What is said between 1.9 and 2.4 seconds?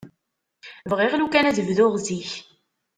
zik.